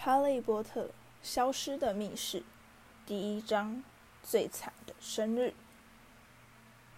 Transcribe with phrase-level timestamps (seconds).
[0.02, 0.88] 《哈利波特：
[1.22, 2.38] 消失的密室》
[3.04, 3.84] 第一章：
[4.22, 5.52] 最惨的生日。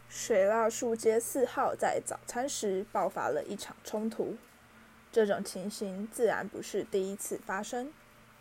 [0.09, 4.37] 水蜡树街四号在早餐时爆发了一场冲突。
[5.11, 7.93] 这种情形自然不是第一次发生。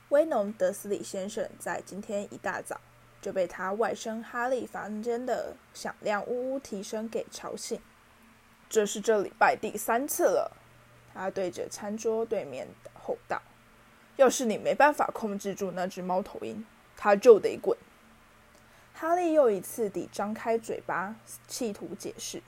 [0.10, 2.80] 威农·德斯里先生在今天一大早
[3.20, 7.82] 就被他外甥哈利房间的响亮呜呜啼声给吵醒。
[8.70, 10.56] 这是这礼拜第三次了，
[11.16, 13.42] 他对着餐桌对面吼道。
[14.18, 17.78] 要是你没办法控制住那只猫头鹰，它就得滚。
[18.94, 21.16] 哈利又一次地张开嘴巴，
[21.48, 22.44] 企图解释。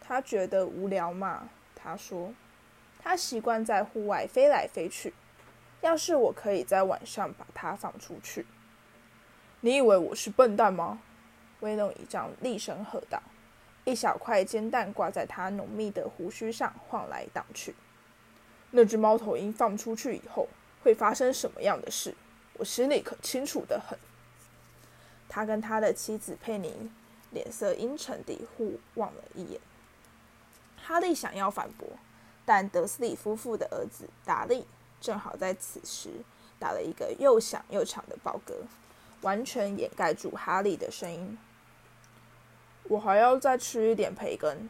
[0.00, 2.34] 他觉得无聊嘛，他说。
[3.02, 5.14] 他习惯在户外飞来飞去。
[5.80, 8.44] 要是我可以在晚上把它放出去，
[9.60, 11.00] 你以为我是笨蛋吗？
[11.60, 13.22] 威龙一丈厉声喝道。
[13.86, 17.74] 一小块煎蛋挂在他浓密的胡须上，晃来荡去。
[18.72, 20.46] 那只猫头鹰放出去以后。
[20.82, 22.14] 会发生什么样的事，
[22.54, 23.98] 我心里可清楚的很。
[25.28, 26.90] 他跟他的妻子佩妮
[27.30, 29.60] 脸色阴沉地互望了一眼。
[30.76, 31.88] 哈利想要反驳，
[32.44, 34.66] 但德斯里夫妇的儿子达利
[35.00, 36.10] 正好在此时
[36.58, 38.54] 打了一个又响又长的饱嗝，
[39.20, 41.38] 完全掩盖住哈利的声音。
[42.84, 44.68] 我还要再吃一点培根，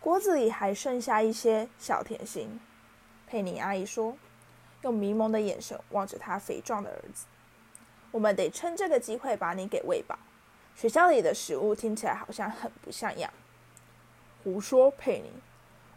[0.00, 2.60] 锅子里还剩下一些小甜心。
[3.26, 4.16] 佩妮阿姨说，
[4.82, 7.26] 用迷蒙的眼神望着她肥壮的儿子
[8.12, 10.18] ：“我们得趁这个机会把你给喂饱。
[10.74, 13.32] 学校里的食物听起来好像很不像样。
[14.44, 15.30] ”“胡说，佩妮！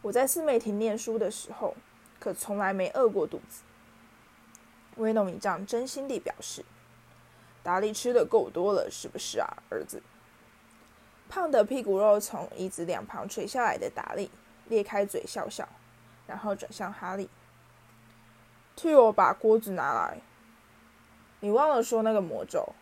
[0.01, 1.75] 我在四美亭念书的时候，
[2.19, 3.61] 可从来没饿过肚子。”
[4.97, 6.65] 威农一丈真心地表示
[7.61, 10.01] ：“达利吃的够多了，是不是啊，儿子？”
[11.29, 14.31] 胖的屁股肉从椅子两旁垂下来的达利
[14.67, 15.69] 咧开嘴笑笑。
[16.29, 17.27] 然后转向哈利，
[18.75, 20.19] 替我把锅子拿来。
[21.39, 22.75] 你忘了说那个魔咒。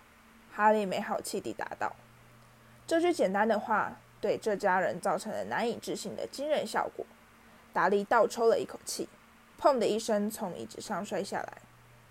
[0.53, 1.95] 哈利没好气地答道。
[2.85, 7.05] 这句简单的话对这家人造成了难以置信的惊人效果。
[7.71, 9.07] 达利倒抽了一口气，
[9.61, 11.61] 砰的一声从椅子上摔下来，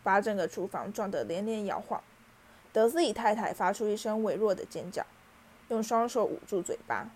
[0.03, 2.01] 把整个厨房撞得连连摇晃。
[2.73, 5.05] 德斯里太太发出一声微弱的尖叫，
[5.69, 7.11] 用双手捂住嘴巴。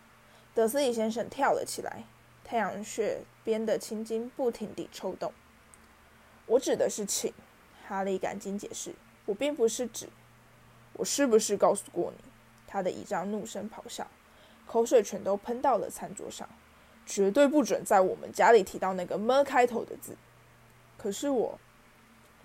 [0.52, 2.02] 德斯里先生跳了起来。
[2.50, 5.32] 太阳穴边的青筋不停地抽动。
[6.46, 7.32] 我指的是请，
[7.86, 8.92] 哈利赶紧解释，
[9.26, 10.08] 我并不是指。
[10.94, 12.24] 我是不是告诉过你？
[12.66, 14.04] 他的一张怒声咆哮，
[14.66, 16.48] 口水全都喷到了餐桌上。
[17.06, 20.16] 绝对不准在我们家里提到那个么开头的字。
[20.98, 21.56] 可是我，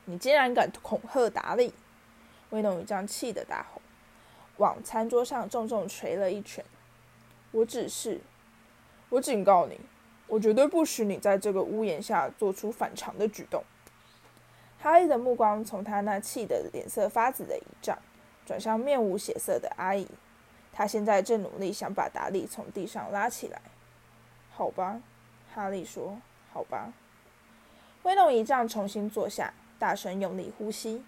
[0.05, 1.73] 你竟然敢恐吓达利！
[2.51, 3.81] 威农姨丈气得大吼，
[4.57, 6.63] 往餐桌上重重捶了一拳。
[7.49, 8.21] 我只是，
[9.09, 9.79] 我警告你。
[10.27, 13.63] 我绝对不许你在这个屋檐下做出反常的举动。
[14.79, 17.97] 哈利的目光从他那气得脸色发紫的姨丈
[18.45, 20.07] 转向面无血色的阿姨，
[20.71, 23.61] 他现在正努力想把达利从地上拉起来。
[24.51, 25.01] 好吧，
[25.53, 26.19] 哈利说
[26.53, 26.93] ：“好吧。”
[28.03, 31.03] 威龙姨丈重新坐下，大声用力呼吸，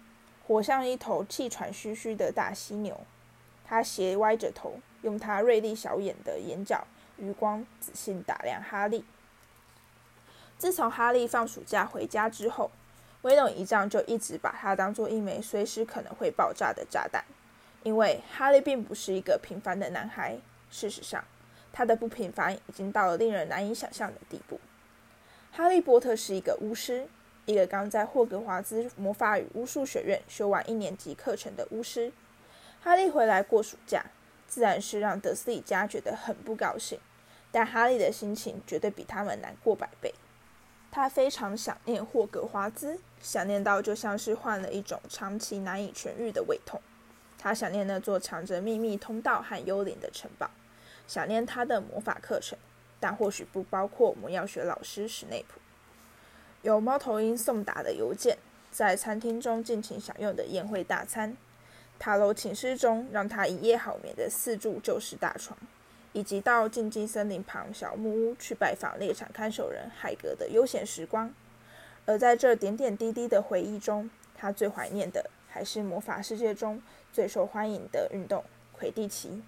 [0.46, 3.00] 活像一头气喘吁吁的大犀牛。
[3.64, 6.84] 他斜歪着头，用他锐利小眼的眼角。
[7.18, 9.04] 余光仔细打量哈利。
[10.56, 12.70] 自从哈利放暑假回家之后，
[13.22, 17.24] 威龙姨丈就一直把他当做一枚随时可能会爆炸的炸弹。
[17.84, 20.36] 因为哈利并不是一个平凡的男孩，
[20.68, 21.22] 事实上，
[21.72, 24.60] 他的不平凡已经到了令人难以想象的地步。
[25.52, 27.06] 哈利波特是一个巫师，
[27.46, 32.12] 一个刚在霍格华兹魔法与巫术学院修完一年级课程的巫师。
[32.82, 34.04] 哈利回来过暑假，
[34.48, 36.98] 自然是让德斯里家觉得很不高兴。
[37.52, 40.12] 但哈利的心情绝对比他们难过百倍。
[40.90, 46.80] 他非常想念霍格华兹，想念到就像是患了一种长期难以痊愈的胃痛。
[47.38, 50.50] 他想念那座藏着秘密通道和幽灵的城堡，
[51.06, 52.58] 想念他的魔法课程，
[52.98, 55.60] 但或许不包括魔药学老师史内普。
[56.62, 58.36] 有猫头鹰送达的邮件，
[58.70, 61.36] 在餐厅中尽情享用的宴会大餐，
[61.98, 65.58] 塔楼寝室中让他一夜好眠的四柱旧式大床。
[66.14, 71.32] 以及到禁忌森林旁小木屋去拜访猎场看守人海格的悠闲时光，
[72.06, 78.42] 而在这点点滴滴的回忆中，他最怀念的还是魔法世界中最受欢迎的运动——
[78.72, 79.42] 魁地奇，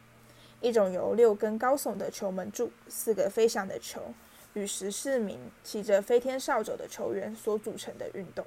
[0.61, 4.15] 一种由六根高耸的球门柱、四个飞翔的球
[4.53, 8.45] 与十四名骑着飞天扫帚的球员所组成的运动。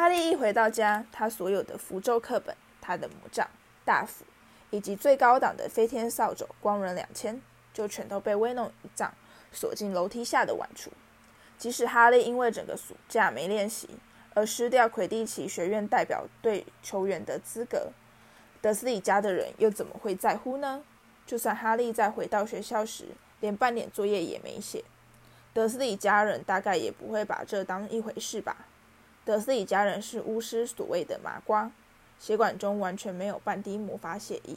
[0.00, 3.46] 哈利一回到家，他所有的符咒课本、他的魔杖、
[3.84, 4.24] 大斧。
[4.70, 7.38] 以及最高档的飞天扫帚光轮两千，
[7.74, 9.12] 就全都被威弄一丈
[9.52, 10.88] 锁进楼梯下的碗橱。
[11.58, 13.90] 即使哈利因为整个暑假没练习
[14.32, 17.92] 而失掉魁地奇学院代表队球员的资格，
[18.62, 20.82] 德斯里家的人又怎么会在乎呢？
[21.26, 23.08] 就算哈利在回到学校时
[23.40, 24.82] 连半点作业也没写，
[25.52, 28.64] 德斯里家人大概也不会把这当一回事吧。
[29.24, 31.70] 德斯里家人是巫师所谓的麻瓜，
[32.18, 34.56] 血管中完全没有半滴魔法血液，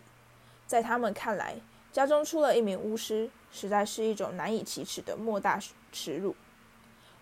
[0.66, 1.58] 在他们看来，
[1.92, 5.60] 家中出了一名巫师，实在是一种难以启齿的莫大
[5.92, 6.36] 耻辱。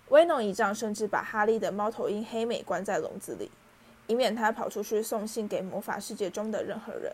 [0.10, 3.50] 威农姨丈甚至把哈利的猫头鹰黑美关在笼子里，
[4.08, 7.14] 以免他跑出去送信给魔法世界中的任何人。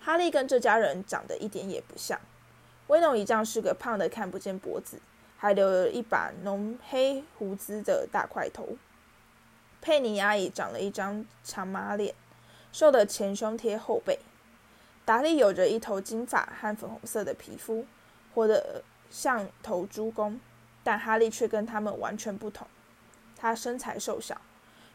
[0.00, 2.20] 哈利跟这家人长得一点也不像。
[2.88, 5.00] 威农姨丈是个胖的看不见脖子，
[5.38, 8.76] 还留了一把浓黑胡子的大块头。
[9.84, 12.14] 佩妮阿姨长了一张长马脸，
[12.72, 14.18] 瘦得前胸贴后背。
[15.04, 17.84] 达利有着一头金发和粉红色的皮肤，
[18.32, 20.40] 活得像头猪公。
[20.82, 22.66] 但哈利却跟他们完全不同。
[23.36, 24.40] 他身材瘦小，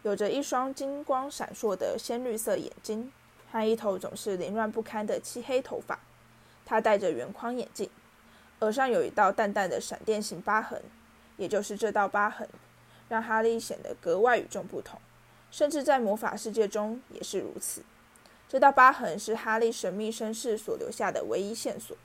[0.02, 3.12] 有着一双金光闪烁的鲜绿色眼睛，
[3.52, 6.00] 和一头总是凌乱不堪的漆黑头发。
[6.66, 7.88] 他戴着圆框眼镜，
[8.60, 10.82] 额上有一道淡淡的闪电形疤痕，
[11.38, 12.50] 也就是这道疤痕，
[13.10, 15.02] 让哈利显得格外与众不同，
[15.52, 17.84] 甚至在魔法世界中也是如此。
[18.48, 21.98] 这道疤痕是哈利神秘身世所留下的唯一线索。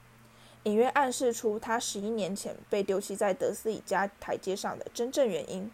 [0.65, 5.71] 隐约暗示出他十一年前被丢弃在德斯里家台阶上的真正原因。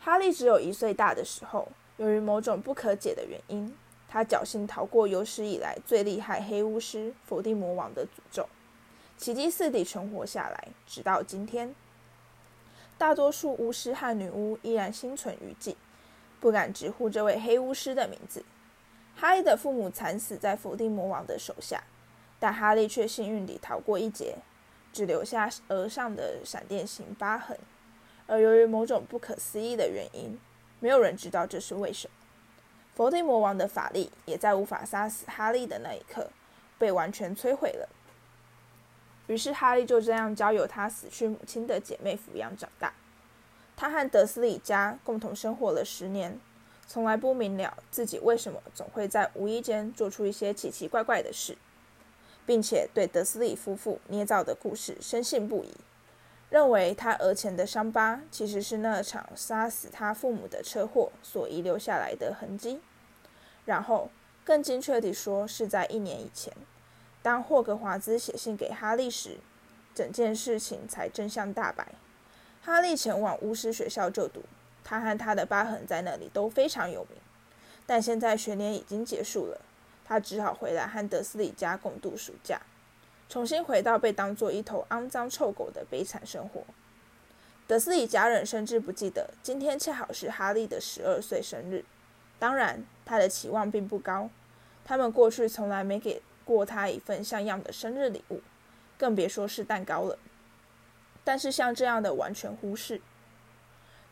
[0.00, 3.76] 哈利只有一岁大的时候，由于某种不可解的原因，
[4.08, 8.48] 他侥幸逃过有史以来最厉害黑巫师伏地魔王的诅咒，
[9.16, 11.74] 奇迹似地存活下来，直到今天。
[12.98, 15.76] 大多数巫师和女巫依然心存余悸，
[16.40, 18.44] 不敢直呼这位黑巫师的名字。
[19.16, 21.82] 哈利的父母惨死在伏地魔王的手下。
[22.40, 24.36] 但哈利却幸运地逃过一劫，
[24.92, 27.58] 只留下额上的闪电形疤痕。
[28.28, 30.38] 而由于某种不可思议的原因，
[30.78, 32.14] 没有人知道这是为什么。
[32.94, 36.30] 伏地魔王的法力也在无法杀死哈利的那一刻
[36.78, 37.88] 被完全摧毁了。
[39.28, 42.92] 于是哈利就这样交由他死去母亲的姐妹抚养长大。
[43.76, 46.40] 他和德斯里家共同生活了十年，
[46.88, 51.56] 从来不明了自己为什么总会在无意间做出一些奇奇怪怪的事。
[52.44, 55.74] 并且对德斯里夫妇捏造的故事深信不疑，
[56.48, 62.80] 认为他额前的伤疤其实是那场杀死他父母的车祸所遗留下来的痕迹。
[63.66, 64.10] 然后，
[64.44, 66.50] 更精确地说，是在一年以前，
[67.22, 69.38] 当霍格华兹写信给哈利时，
[69.94, 71.92] 整件事情才真相大白。
[72.62, 74.42] 哈利前往巫师学校就读，
[74.84, 77.18] 他和他的疤痕在那里都非常有名。
[77.86, 79.60] 但现在学年已经结束了。
[80.04, 82.62] 他只好回来和德斯里家共度暑假，
[83.28, 86.62] 重新回到被当作一头肮脏臭狗的悲惨生活。
[87.66, 91.84] 德斯里家人甚至不记得今天恰好是哈利的十二岁生日。
[92.38, 94.30] 当然，他的期望并不高，
[94.82, 96.22] 他们过去从来没给
[96.54, 98.40] 过他一份像样的生日礼物，
[98.96, 100.18] 更别说是蛋糕了。
[101.22, 103.02] 但是像这样的完全忽视。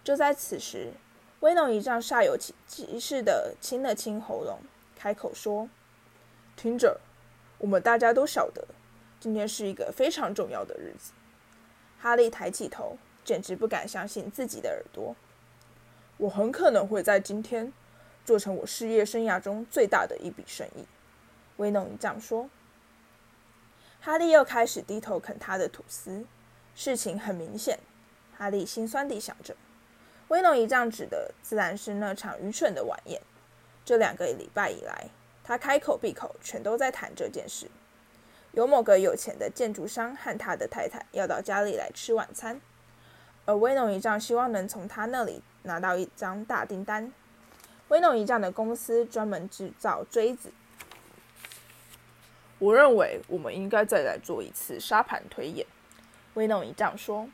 [0.04, 0.92] 就在此时，
[1.40, 2.36] 威农一丈煞有
[2.66, 4.60] 其事的清了清喉咙，
[4.94, 5.70] 开口说。
[6.56, 7.00] 听着，
[7.56, 8.66] 我们大家都晓得，
[9.18, 11.12] 今天是一个非常重要的日子。
[11.98, 15.16] 哈利抬起头，简直不敢相信自己的耳朵。
[16.18, 17.72] 我很可能会在今天
[18.26, 20.84] 做成我事业生涯中最大的一笔生意。
[21.56, 22.48] 威农一丈说。
[24.00, 26.24] 哈利又开始低头啃他的吐司。
[26.74, 27.78] 事情很明显，
[28.36, 29.56] 哈利心酸地想着。
[30.28, 33.20] 威农一丈指的自然是那场愚蠢的晚宴。
[33.84, 35.08] 这两个礼拜以来。
[35.48, 37.70] 他开口闭口全都在谈这件事。
[38.50, 42.60] 有某个有钱的建筑商和他的太太要到家里来吃晚餐，
[43.44, 47.12] 而威农一丈希望能从他那里拿到一张大订单。
[47.86, 50.50] 威农一丈的公司专门制造锥子。
[52.58, 55.66] 我认为我们应该再来做一次沙盘推演。
[56.34, 57.28] 威农一丈说：“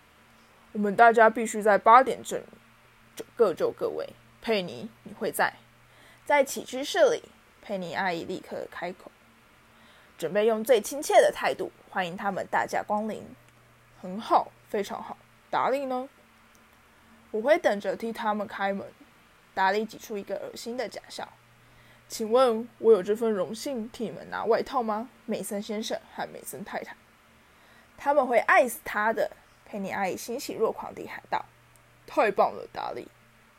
[0.72, 2.42] 我们大家必须在八点整
[3.36, 4.08] 各就各位。
[4.40, 5.54] 佩妮，你会在
[6.24, 7.22] 在起居室里。”
[7.62, 9.10] 佩妮阿姨立刻开口，
[10.18, 13.22] 准备用最亲切的态度欢迎他们大驾光临。
[14.00, 15.16] 很好，非常好。
[15.48, 16.08] 达利呢？
[17.30, 18.86] 我会等着替他们开门。
[19.54, 21.28] 达利挤出一个恶心的假笑。
[22.12, 26.94] 请问，我有这份荣幸替你们拿外套吗，美森先生和美森太太？
[27.96, 29.30] 他们会爱死他的。
[29.64, 31.42] 佩妮阿姨欣喜若狂地喊道
[32.06, 33.08] ：“太棒了，达利！”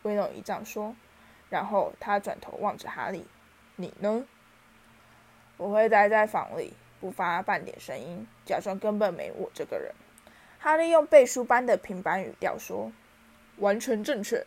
[0.03, 0.95] 威诺一丈说，
[1.49, 3.25] 然后他转头望着哈利。
[3.75, 4.23] 你呢？
[5.57, 9.91] 我会待在房里，不发半点声音，假装根本没我这个人。
[10.59, 12.91] 哈利用背书般的平板语调说
[13.57, 14.45] ：“完全正确。”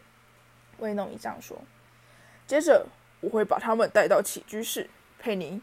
[0.78, 1.60] 威诺一丈说
[2.46, 2.86] ：“接着
[3.20, 5.61] 我会把他们带到起居室，佩妮，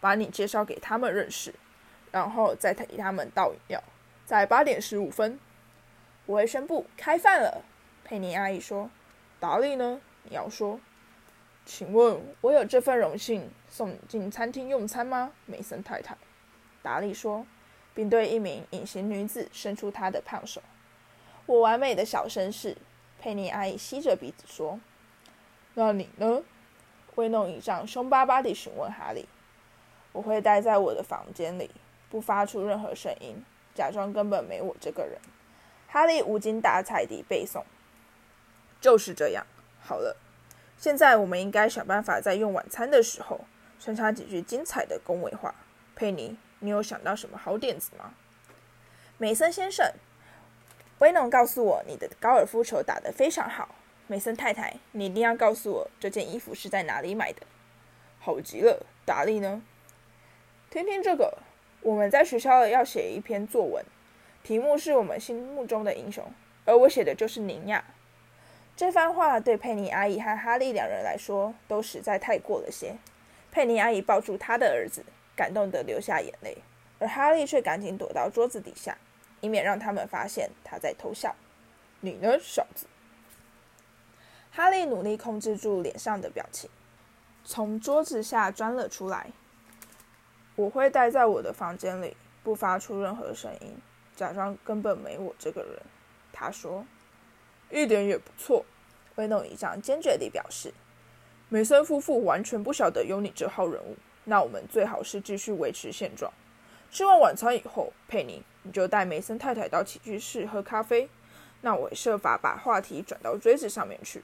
[0.00, 1.54] 把你介绍给他们认识，
[2.10, 3.82] 然后再替他们倒饮料。
[4.24, 5.38] 在八点十五分，
[6.26, 7.64] 我会宣布开饭了。”
[8.04, 8.90] 佩妮阿姨说
[9.40, 10.00] ：“达利呢？
[10.24, 10.80] 你要说？
[11.66, 16.16] 请问我有这份荣幸送你进餐厅用餐吗，梅森太太？”
[16.82, 17.46] 达利说。
[17.96, 20.60] 并对一名隐形女子伸出她的胖手。
[21.46, 22.76] 我完美的小绅士，
[23.20, 24.80] 佩妮阿姨吸着鼻子说
[25.74, 26.42] ：“那你呢？”
[27.14, 29.28] 威诺一丈凶巴巴地询问哈利。
[30.12, 31.70] “我会待在我的房间里，
[32.10, 33.44] 不发出任何声音，
[33.74, 35.18] 假装根本没我这个人。”
[35.88, 37.62] 哈利无精打采地背诵
[38.80, 39.46] ：“就是这样。
[39.80, 40.16] 好了，
[40.76, 43.40] 现在我们应该想办法在用晚餐的时候
[43.78, 45.54] 穿插几句精彩的恭维话。”
[45.96, 46.36] 佩妮。
[46.60, 48.14] 你有想到什么好点子吗，
[49.18, 49.92] 梅森先生？
[51.00, 53.74] 威农告诉我你的高尔夫球打得非常好。
[54.06, 57.42] 梅森太太，你一定要告诉我这件衣服是在哪里买的。
[58.20, 59.62] 好极了，达利呢？
[60.70, 61.38] 听听这个，
[61.80, 63.84] 我们在学校要写一篇作文，
[64.42, 66.24] 题目是我们心目中的英雄，
[66.64, 67.84] 而我写的就是您呀。
[68.76, 72.96] 这番话对佩妮阿姨和哈利两人来说都实在太过了些。
[73.50, 75.04] 佩妮阿姨抱住她的儿子。
[75.36, 76.56] 感动得流下眼泪，
[77.00, 78.96] 而哈利却赶紧躲到桌子底下，
[79.40, 81.34] 以免让他们发现他在偷笑。
[81.98, 82.86] 你呢，小子？
[84.56, 86.70] 哈利努力控制住脸上的表情，
[87.44, 89.32] 从桌子下钻了出来。
[90.54, 93.76] 我会待在我的房间里，不发出任何声音，
[94.14, 95.82] 假装根本没我这个人。
[96.32, 96.86] 他说
[97.68, 98.64] ：“一点也不错。”
[99.16, 100.72] 威诺一丈坚决地表示
[101.50, 106.32] ：“梅森夫妇完全不晓得有你这号人物。”那我们最好是继续维持现状。
[106.92, 111.08] 吃完晚餐以后，佩妮，你就带梅森太太到起居室喝咖啡。
[111.62, 114.22] 那我设法把话题转到锥子上面去。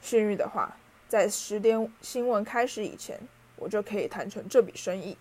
[0.00, 0.76] 幸运的话，
[1.08, 3.18] 在十点新闻开始以前，
[3.56, 5.16] 我就可以谈成这笔生意。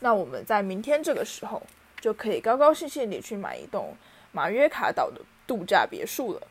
[0.00, 1.62] 那我们在明天这个时候，
[2.00, 3.96] 就可以高高兴兴地去买一栋
[4.32, 6.42] 马约卡岛的度假别墅了。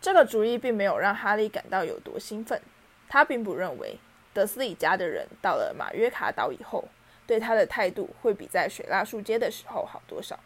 [0.00, 2.60] 这个主意并没有让哈利感到有多兴奋，
[3.08, 3.98] 他并不认为。
[4.34, 6.86] 德斯里家的人到了马约卡岛以后，
[7.26, 10.38] 对他的态度会比在水蜡树街的时候好多少。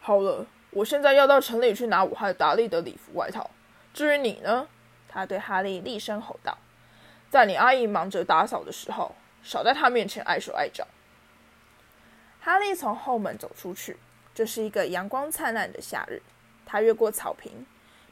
[0.00, 3.48] 好了，我现在要到城里去拿我和达利的礼服外套。
[3.96, 4.68] 至于你呢？
[5.08, 6.58] 他对哈利厉声吼道
[7.32, 10.86] ：“在你阿姨忙着打扫的时候，少在她面前碍手碍脚。”
[12.38, 13.96] 哈利从后门走出去。
[14.34, 16.20] 这是一个阳光灿烂的夏日。
[16.66, 17.64] 他越过草坪，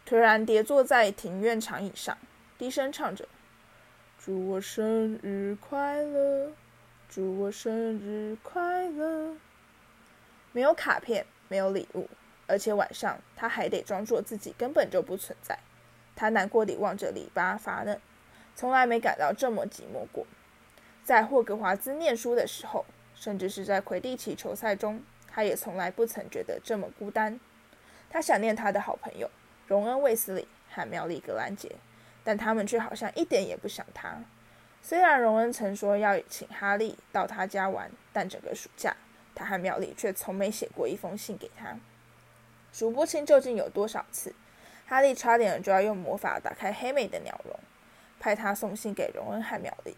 [0.06, 2.16] 突然跌坐在庭院长椅上，
[2.56, 3.28] 低声唱着。
[4.18, 6.50] 祝我生日快乐！
[7.10, 9.36] 祝我生日快乐！
[10.52, 12.08] 没有卡片，没有礼物，
[12.46, 15.58] 而且晚上他还得装作自己根本就不存在。
[16.16, 17.98] 他难过地望着篱笆发愣，
[18.54, 20.26] 从来没感到这么寂寞过。
[21.02, 27.38] 在霍格华兹念书的时候，甚至是在魁地奇球赛中，他也从来不曾觉得这么孤单。
[28.08, 29.30] 他想念他的好朋友
[29.66, 31.76] 荣恩·卫斯理和妙丽·格兰杰。
[32.26, 34.16] 但他们却好像一点也不想他。
[34.80, 38.96] 虽然荣恩曾说要请哈利到他家玩，但整个暑假，
[39.34, 41.76] 他和妙丽却从没写过一封信给他。
[42.72, 44.34] 数不清究竟有多少次，
[44.86, 47.58] 哈利差点就要用魔法打开黑妹的鸟笼，
[48.20, 49.96] 派他送信给荣恩和妙丽。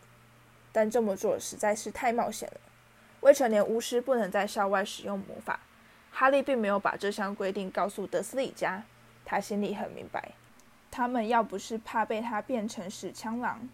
[0.73, 2.61] 但这么做实在是太冒险了。
[3.21, 5.61] 未成年巫师不能在校外使用魔法。
[6.13, 8.83] 哈利并没有把这项规定告诉德斯里家，
[9.25, 10.33] 他心里很明白。
[10.91, 13.69] 他们要不是怕被他变成屎枪狼，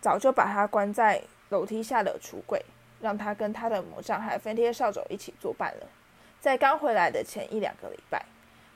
[0.00, 2.62] 早就把他关在楼梯下的橱柜，
[3.00, 5.86] 让他跟他的魔杖还飞天扫帚一起作伴了。
[6.38, 8.22] 在刚回来的前一两个礼拜，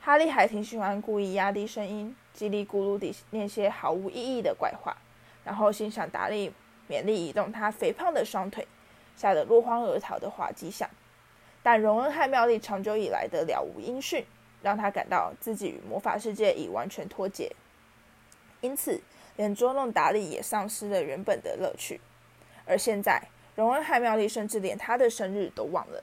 [0.07, 4.97] 哈利还挺喜欢故意压低声音，叽里咕噜地念些毫无意义的怪话，
[5.43, 6.53] 然后欣赏达利
[6.89, 8.65] 勉力移动他肥胖的双腿，
[9.17, 10.89] 吓得落荒而逃的滑稽相。
[11.61, 14.25] 但荣恩和妙丽长久以来的了无音讯。
[14.63, 17.51] 让他感到自己与魔法世界已完全脱节，
[18.61, 19.01] 因此
[19.37, 22.01] 连捉弄达利也丧失了原本的乐趣。
[22.65, 23.21] 而现在，
[23.57, 26.03] 荣恩和妙丽甚至连他的生日都忘了。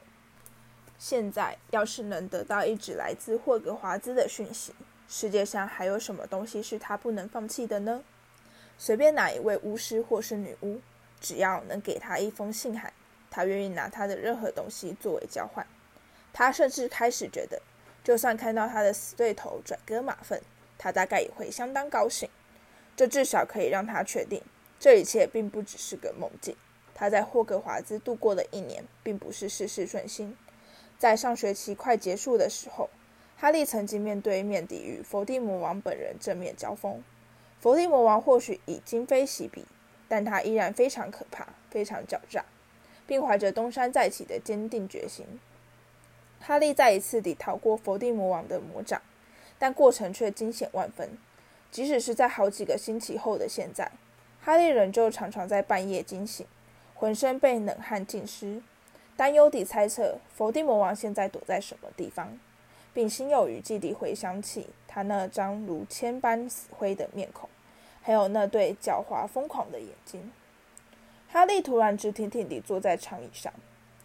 [1.05, 4.73] 现在，要是能得到一纸来自霍格华兹的讯息，
[5.09, 8.01] 世界上还有什么东西是他不能放弃的呢？
[8.77, 10.79] 随便哪一位巫师或是女巫，
[11.19, 12.93] 只要能给他一封信函，
[13.29, 15.67] 他愿意拿他的任何东西作为交换。
[16.31, 17.61] 他甚至开始觉得。
[18.01, 20.41] 就算看到他的死对头转割马粪，
[20.77, 22.29] 他大概也会相当高兴。
[22.95, 24.41] 这至少可以让他确定，
[24.79, 26.55] 这一切并不只是个梦境。
[26.95, 30.37] 他在霍格华兹度过的一年，并不是事事顺心。
[31.03, 32.89] 在上学期快结束的时候，
[33.35, 37.03] 哈利曾经面对面地与伏地魔王本人正面交锋。
[37.59, 39.65] 伏地魔王或许已今非昔比，
[40.07, 42.45] 但他依然非常可怕，非常狡诈，
[43.05, 45.25] 并怀着东山再起的坚定决心。
[46.39, 49.01] 哈利再一次地逃过伏地魔王的魔掌，
[49.59, 51.17] 但过程却惊险万分。
[51.69, 53.91] 即使是在好几个星期后的现在，
[54.41, 56.47] 哈利仍旧常常在半夜惊醒，
[56.93, 58.63] 浑身被冷汗浸湿。
[59.15, 62.39] 担忧地猜测伏地魔王现在躲在什么地方，
[62.93, 67.47] 并心有余悸地回想起他那张如铅般死灰的面孔，
[68.01, 70.31] 还有那对狡猾疯狂的眼睛。
[71.29, 73.53] 哈利突然直挺挺地坐在长椅上，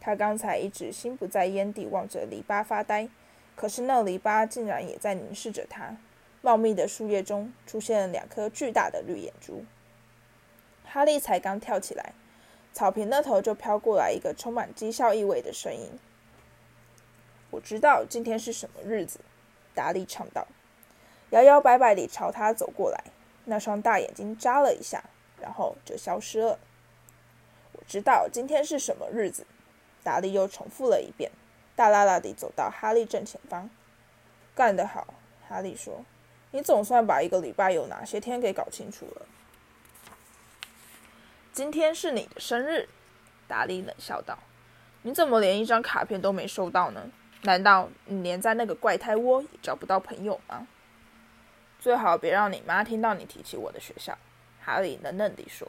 [0.00, 3.08] 他刚才一直心不在焉地望着篱笆发呆，
[3.56, 5.96] 可是那篱笆竟然也在凝视着他。
[6.40, 9.64] 茂密的树叶中出现了两颗巨大的绿眼珠。
[10.84, 12.12] 哈利才刚跳起来。
[12.78, 15.90] 草坪那头就飘过来一个充满讥笑意味的声音。
[17.50, 19.18] 我知道今天是什么日子，
[19.74, 20.46] 达利唱道，
[21.30, 23.02] 摇摇摆摆地朝他走过来，
[23.46, 25.02] 那双大眼睛眨了一下，
[25.40, 26.56] 然后就消失了。
[27.72, 29.44] 我知道今天是什么日子，
[30.04, 31.32] 达利又重复了一遍，
[31.74, 33.68] 大喇喇地走到哈利正前方。
[34.54, 35.14] 干得好，
[35.48, 36.04] 哈利说，
[36.52, 39.26] 你总算把一个礼拜有哪些天给搞清楚了。
[41.58, 42.88] 今天是你的生日，
[43.48, 44.38] 达利冷笑道
[45.02, 47.10] ：“你怎么连一张卡片都没收到呢？
[47.42, 50.68] 难道你连在那个怪胎窝也找不到朋友吗？”
[51.80, 54.16] 最好别让你妈听到你提起我的学校。”
[54.64, 55.68] 哈利冷冷地说。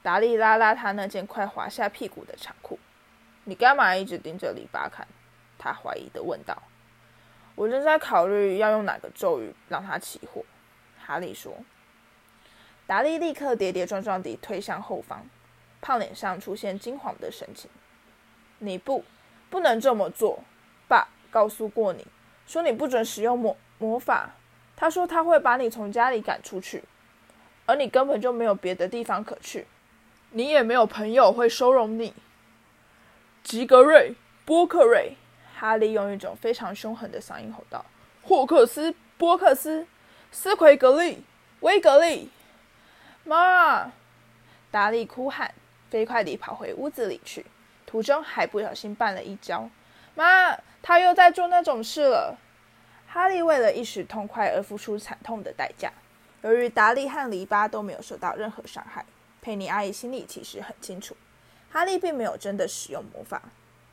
[0.00, 2.78] 达利拉拉他那件快滑下屁股的长裤。
[3.42, 5.08] “你干嘛一直盯着篱笆看？”
[5.58, 6.62] 他怀疑地问道。
[7.56, 10.44] “我正在考虑要用哪个咒语让他起火。”
[11.04, 11.52] 哈利说。
[12.86, 15.24] 达利立刻跌跌撞撞地退向后方，
[15.80, 17.70] 胖脸上出现惊慌的神情。
[18.58, 19.04] “你不，
[19.48, 20.42] 不能这么做！
[20.88, 22.06] 爸告诉过你，
[22.46, 24.30] 说你不准使用魔魔法。
[24.76, 26.82] 他说他会把你从家里赶出去，
[27.66, 29.66] 而你根本就没有别的地方可去，
[30.30, 32.12] 你也没有朋友会收容你。”
[33.44, 34.14] 吉格瑞、
[34.44, 35.16] 波克瑞，
[35.54, 37.84] 哈利用一种非常凶狠的嗓音吼道
[38.22, 39.86] ：“霍克斯、波克斯、
[40.30, 41.24] 斯奎格利、
[41.60, 42.28] 威格利。”
[43.24, 43.92] 妈！
[44.70, 45.54] 达利哭喊，
[45.90, 47.46] 飞快地跑回屋子里去，
[47.86, 49.68] 途中还不小心绊了一跤。
[50.14, 52.38] 妈，他又在做那种事了！
[53.06, 55.92] 哈利为了一时痛快而付出惨痛的代价。
[56.42, 59.04] 由于达利和篱笆都没有受到任何伤害，
[59.40, 61.16] 佩妮阿姨心里其实很清楚，
[61.70, 63.42] 哈利并没有真的使用魔法，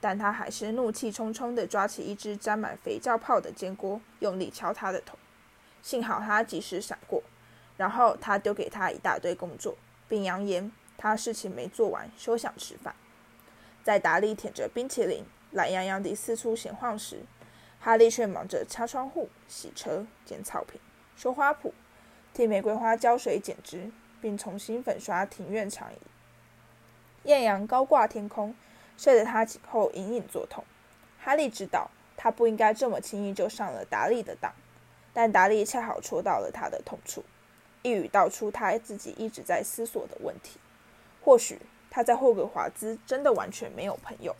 [0.01, 5.17] 但他还是怒气冲冲地抓起一只沾满肥皂泡的煎锅，用力敲他的头。
[5.83, 7.21] 幸好他及时闪过。
[7.79, 9.77] 然后他丢给他一大堆工作，
[10.09, 12.93] 并扬言他事情没做完，休想吃饭。
[13.81, 17.21] 在达利舔着冰淇淋，懒洋洋地四处闲晃时，
[17.79, 20.77] 哈利却忙着擦窗户、洗车、剪草坪、
[21.15, 21.71] 修花圃、
[22.33, 23.89] 替玫瑰花浇水剪枝，
[24.19, 25.97] 并重新粉刷庭院长椅。
[27.23, 28.53] 艳阳高挂天空，
[28.97, 30.65] 晒得他颈后隐隐作痛。
[31.17, 34.53] 哈利知道他不应该这么轻易就上了达利的当，
[35.13, 37.23] 但达利恰好戳到了他的痛处。
[37.81, 40.59] 一语道出他自己一直在思索的问题。
[41.21, 44.35] 或许他在霍格华兹真的完全没有朋友。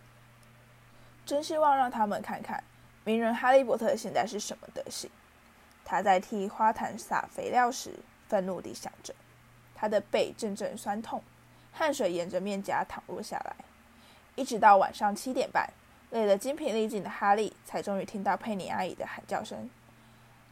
[1.26, 2.64] 真希望让他们看看
[3.04, 5.10] 名人哈利波特现在是什么德行。
[5.86, 9.14] 他在替花坛撒肥料时，愤怒地想着。
[9.74, 11.24] 他的背阵阵酸痛，
[11.72, 13.56] 汗水沿着面颊淌落下来。
[14.36, 15.72] 一直到晚上七点半，
[16.12, 19.70] 累得精疲力尽的哈利才终于听到佩妮阿姨的喊叫声：“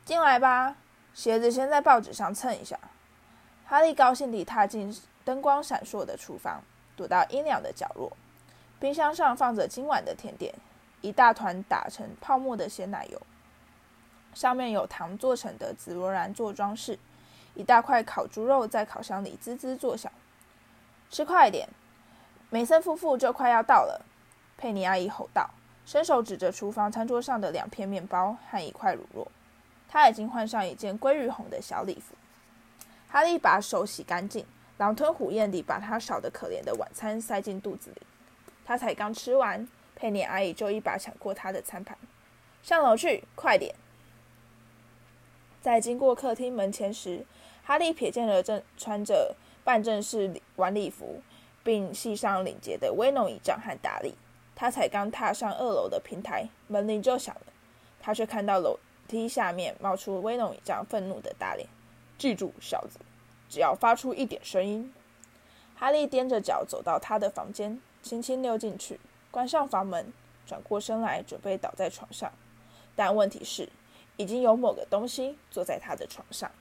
[0.05, 0.75] 进来吧。”
[1.17, 2.79] 鞋子先在报纸上蹭一下。
[3.65, 6.61] 哈利高兴地踏进灯光闪烁的厨房，
[6.95, 8.15] 躲到阴凉的角落。
[8.79, 10.53] 冰箱上放着今晚的甜点：
[11.01, 13.19] 一大团打成泡沫的鲜奶油，
[14.35, 16.99] 上面有糖做成的紫罗兰做装饰；
[17.55, 20.11] 一大块烤猪肉在烤箱里滋滋作响。
[21.09, 21.67] 吃快点，
[22.51, 24.05] 梅森夫妇就快要到了。
[24.55, 25.49] 佩妮阿姨吼道，
[25.83, 29.25] 伸手指着厨房餐桌上的两片面包和一块乳酪。
[29.87, 32.15] 他已经换上一件鲑鱼红的小礼服。
[33.07, 34.45] 哈利把手洗干净，
[34.77, 38.01] 狼吞虎咽地把他少得可怜的晚餐塞进肚子里。
[38.65, 41.97] 他才刚吃完，佩妮阿姨就一把抢过他的餐盘。
[42.61, 43.73] 上楼去，快点！
[45.61, 47.25] 在经过客厅门前时，
[47.63, 51.21] 哈利瞥见了正穿着半正式晚礼服
[51.63, 54.15] 并系上领结的威农姨丈和达利。
[54.53, 57.53] 他才刚踏上二楼的平台，门铃就响了。
[58.01, 58.77] 他却看到楼。
[59.07, 61.67] 梯下面冒出威龙一张愤怒的大脸。
[62.17, 62.99] 记住，小子，
[63.49, 64.93] 只要发出一点声音。
[65.75, 70.11] 哈利踮着脚走到他的房间，轻轻溜进去，关上房门，
[70.45, 72.31] 转过身来，准备倒在床上。
[72.95, 73.69] 但问题是，
[74.17, 76.51] 已经有某个东西坐在他的床上。